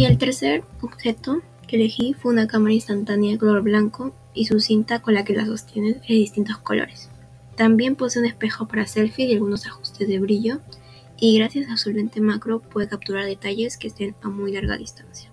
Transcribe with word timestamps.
Y 0.00 0.06
el 0.06 0.16
tercer 0.16 0.64
objeto 0.80 1.42
que 1.68 1.76
elegí 1.76 2.14
fue 2.14 2.32
una 2.32 2.46
cámara 2.46 2.72
instantánea 2.72 3.32
de 3.32 3.38
color 3.38 3.60
blanco 3.60 4.14
y 4.32 4.46
su 4.46 4.58
cinta 4.58 5.00
con 5.00 5.12
la 5.12 5.26
que 5.26 5.34
la 5.34 5.44
sostiene 5.44 5.90
es 5.90 6.08
de 6.08 6.14
distintos 6.14 6.56
colores. 6.56 7.10
También 7.54 7.96
posee 7.96 8.22
un 8.22 8.26
espejo 8.26 8.66
para 8.66 8.86
selfie 8.86 9.26
y 9.26 9.34
algunos 9.34 9.66
ajustes 9.66 10.08
de 10.08 10.18
brillo 10.18 10.60
y 11.18 11.36
gracias 11.36 11.70
a 11.70 11.76
su 11.76 11.90
lente 11.90 12.22
macro 12.22 12.60
puede 12.60 12.88
capturar 12.88 13.26
detalles 13.26 13.76
que 13.76 13.88
estén 13.88 14.14
a 14.22 14.30
muy 14.30 14.52
larga 14.52 14.78
distancia. 14.78 15.30